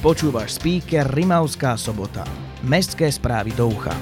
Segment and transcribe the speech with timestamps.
[0.00, 2.24] Počúvaš speaker Rimavská sobota.
[2.64, 3.92] Mestské správy do ucha.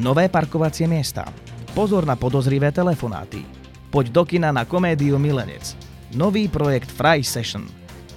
[0.00, 1.28] Nové parkovacie miesta.
[1.76, 3.44] Pozor na podozrivé telefonáty.
[3.92, 5.76] Poď do kina na komédiu Milenec.
[6.16, 7.68] Nový projekt Fry Session.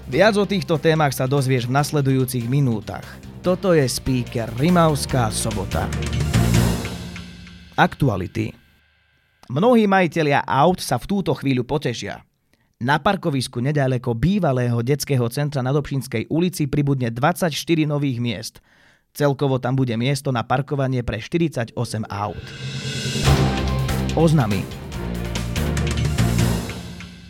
[0.07, 3.03] Viac o týchto témach sa dozvieš v nasledujúcich minútach.
[3.43, 5.91] Toto je speaker Rimavská sobota.
[7.75, 8.55] Aktuality.
[9.51, 12.23] Mnohí majiteľia aut sa v túto chvíľu potešia.
[12.83, 17.55] Na parkovisku nedaleko bývalého detského centra na Dobšinskej ulici pribudne 24
[17.87, 18.55] nových miest–
[19.13, 21.77] Celkovo tam bude miesto na parkovanie pre 48
[22.09, 22.45] aut.
[24.17, 24.65] Oznamy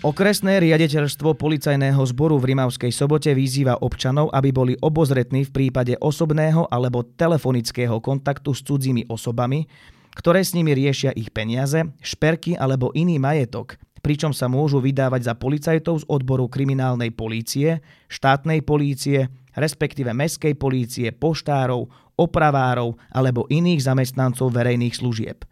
[0.04, 6.68] Okresné riaditeľstvo policajného zboru v Rimavskej sobote vyzýva občanov, aby boli obozretní v prípade osobného
[6.72, 9.68] alebo telefonického kontaktu s cudzími osobami,
[10.16, 15.34] ktoré s nimi riešia ich peniaze, šperky alebo iný majetok, pričom sa môžu vydávať za
[15.40, 17.80] policajtov z odboru kriminálnej polície,
[18.12, 21.88] štátnej polície, respektíve mestskej polície, poštárov,
[22.20, 25.48] opravárov alebo iných zamestnancov verejných služieb.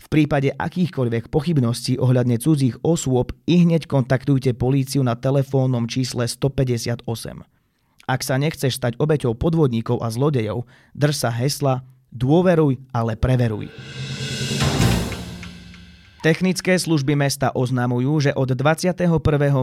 [0.00, 7.04] V prípade akýchkoľvek pochybností ohľadne cudzích osôb i hneď kontaktujte políciu na telefónnom čísle 158.
[8.08, 10.64] Ak sa nechceš stať obeťou podvodníkov a zlodejov,
[10.96, 13.68] drž sa hesla dôveruj, ale preveruj.
[16.20, 19.08] Technické služby mesta oznamujú, že od 21.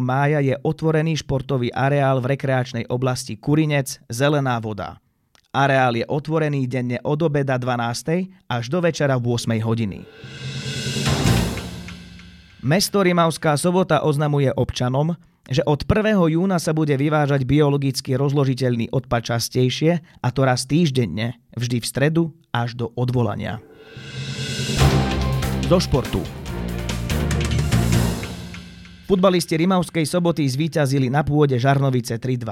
[0.02, 4.98] mája je otvorený športový areál v rekreačnej oblasti Kurinec Zelená voda.
[5.54, 8.50] Areál je otvorený denne od obeda 12.
[8.50, 9.54] až do večera 8.
[9.62, 10.02] hodiny.
[12.66, 15.14] Mesto Rimavská sobota oznamuje občanom,
[15.46, 16.18] že od 1.
[16.18, 22.24] júna sa bude vyvážať biologicky rozložiteľný odpad častejšie a to raz týždenne, vždy v stredu
[22.50, 23.62] až do odvolania.
[25.70, 26.47] Do športu.
[29.08, 32.44] Futbalisti Rimavskej soboty zvíťazili na pôde Žarnovice 3-2.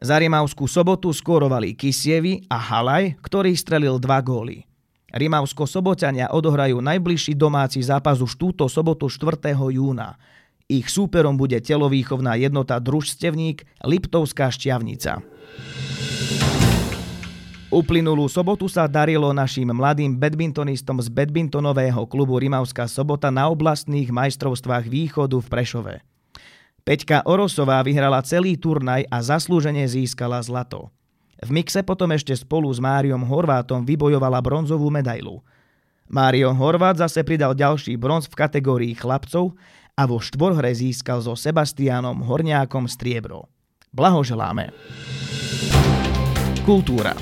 [0.00, 4.64] Za Rimavskú sobotu skórovali Kisievi a Halaj, ktorý strelil dva góly.
[5.12, 9.52] Rimavsko-sobotania odohrajú najbližší domáci zápas už túto sobotu 4.
[9.52, 10.16] júna.
[10.64, 15.20] Ich súperom bude telovýchovná jednota družstevník Liptovská šťavnica.
[17.68, 24.88] Uplynulú sobotu sa darilo našim mladým badmintonistom z badmintonového klubu Rimavská sobota na oblastných majstrovstvách
[24.88, 25.94] východu v Prešove.
[26.80, 30.88] Peťka Orosová vyhrala celý turnaj a zaslúžene získala zlato.
[31.44, 35.44] V mixe potom ešte spolu s Máriom Horvátom vybojovala bronzovú medailu.
[36.08, 39.52] Mário Horvát zase pridal ďalší bronz v kategórii chlapcov
[39.92, 43.44] a vo štvorhre získal so Sebastianom Horňákom striebro.
[43.92, 44.72] Blahoželáme.
[46.64, 47.12] Kultúra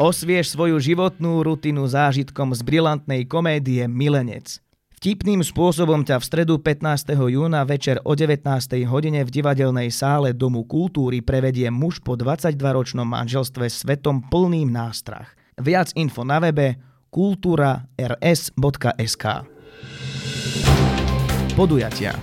[0.00, 4.56] Osvieš svoju životnú rutinu zážitkom z brilantnej komédie Milenec.
[4.96, 7.12] Vtipným spôsobom ťa v stredu 15.
[7.28, 8.48] júna večer o 19.
[8.88, 15.36] hodine v divadelnej sále Domu kultúry prevedie muž po 22-ročnom manželstve svetom plným nástrach.
[15.60, 16.80] Viac info na webe
[17.12, 19.24] kultúra.rs.sk
[21.52, 22.16] Podujatia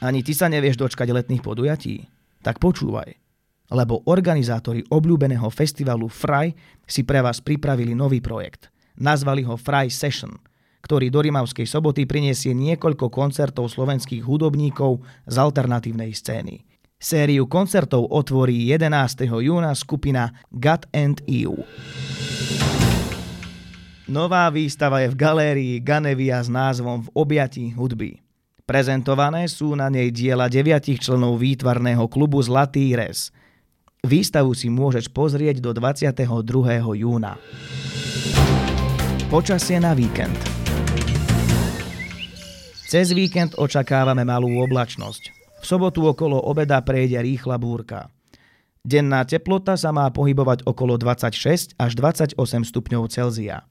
[0.00, 2.08] Ani ty sa nevieš dočkať letných podujatí?
[2.40, 3.20] Tak počúvaj–
[3.70, 6.54] lebo organizátori obľúbeného festivalu Fry
[6.86, 8.70] si pre vás pripravili nový projekt.
[8.96, 10.38] Nazvali ho Fry Session,
[10.86, 16.62] ktorý do Rimavskej soboty priniesie niekoľko koncertov slovenských hudobníkov z alternatívnej scény.
[16.96, 19.28] Sériu koncertov otvorí 11.
[19.28, 21.60] júna skupina God and EU.
[24.06, 28.22] Nová výstava je v galérii Ganevia s názvom V objatí hudby.
[28.62, 33.28] Prezentované sú na nej diela deviatich členov výtvarného klubu Zlatý res–
[34.06, 36.30] Výstavu si môžeš pozrieť do 22.
[36.94, 37.34] júna.
[39.26, 40.38] Počasie na víkend.
[42.86, 45.34] Cez víkend očakávame malú oblačnosť.
[45.58, 48.14] V sobotu okolo obeda prejde rýchla búrka.
[48.86, 53.66] Denná teplota sa má pohybovať okolo 26 až 28 stupňov Celzia.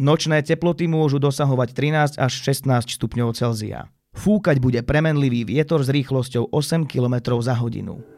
[0.00, 1.76] Nočné teploty môžu dosahovať
[2.16, 3.92] 13 až 16 stupňov Celzia.
[4.16, 8.13] Fúkať bude premenlivý vietor s rýchlosťou 8 km za hodinu.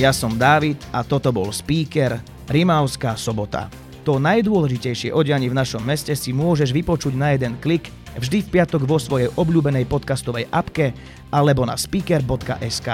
[0.00, 2.16] Ja som Dávid a toto bol speaker
[2.48, 3.68] Rimavská sobota.
[4.08, 8.88] To najdôležitejšie odianie v našom meste si môžeš vypočuť na jeden klik vždy v piatok
[8.88, 10.96] vo svojej obľúbenej podcastovej apke
[11.28, 12.88] alebo na speaker.sk.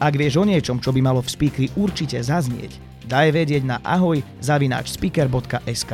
[0.00, 4.24] Ak vieš o niečom, čo by malo v speakeri určite zaznieť, daj vedieť na ahoj
[4.40, 5.92] zavináč speaker.sk.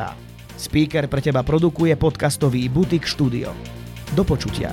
[0.55, 3.51] Speaker pre teba produkuje podcastový Butik Studio.
[4.15, 4.71] Do počutia.